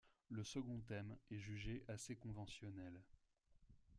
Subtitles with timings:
[0.29, 3.03] Le second thème est jugé assez conventionnel.